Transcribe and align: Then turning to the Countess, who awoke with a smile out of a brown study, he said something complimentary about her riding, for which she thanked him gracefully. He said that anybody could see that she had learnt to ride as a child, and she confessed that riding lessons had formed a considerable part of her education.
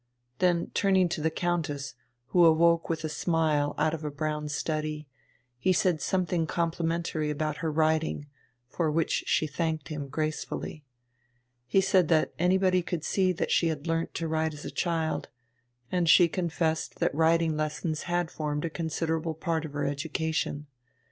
Then 0.39 0.71
turning 0.73 1.09
to 1.09 1.21
the 1.21 1.29
Countess, 1.29 1.93
who 2.29 2.43
awoke 2.43 2.89
with 2.89 3.03
a 3.03 3.07
smile 3.07 3.75
out 3.77 3.93
of 3.93 4.03
a 4.03 4.09
brown 4.09 4.49
study, 4.49 5.07
he 5.59 5.71
said 5.71 6.01
something 6.01 6.47
complimentary 6.47 7.29
about 7.29 7.57
her 7.57 7.71
riding, 7.71 8.25
for 8.67 8.89
which 8.89 9.25
she 9.27 9.45
thanked 9.45 9.89
him 9.89 10.07
gracefully. 10.07 10.83
He 11.67 11.81
said 11.81 12.07
that 12.07 12.33
anybody 12.39 12.81
could 12.81 13.03
see 13.03 13.31
that 13.33 13.51
she 13.51 13.67
had 13.67 13.85
learnt 13.85 14.15
to 14.15 14.27
ride 14.27 14.55
as 14.55 14.65
a 14.65 14.71
child, 14.71 15.29
and 15.91 16.09
she 16.09 16.27
confessed 16.27 16.95
that 16.99 17.13
riding 17.13 17.55
lessons 17.55 18.05
had 18.09 18.31
formed 18.31 18.65
a 18.65 18.71
considerable 18.71 19.35
part 19.35 19.65
of 19.65 19.73
her 19.73 19.85
education. 19.85 20.65